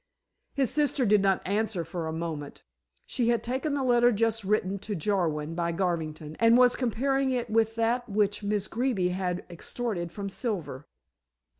His 0.51 0.71
sister 0.71 1.05
did 1.05 1.21
not 1.21 1.47
answer 1.47 1.85
for 1.85 2.07
a 2.07 2.11
moment. 2.11 2.63
She 3.05 3.29
had 3.29 3.43
taken 3.43 3.75
the 3.75 3.83
letter 3.83 4.11
just 4.11 4.43
written 4.43 4.79
to 4.79 4.95
Jarwin 4.95 5.53
by 5.53 5.71
Garvington 5.71 6.35
and 6.39 6.57
was 6.57 6.75
comparing 6.75 7.29
it 7.29 7.51
with 7.51 7.75
that 7.75 8.09
which 8.09 8.41
Miss 8.41 8.67
Greeby 8.67 9.09
had 9.09 9.45
extorted 9.47 10.11
from 10.11 10.27
Silver. 10.27 10.87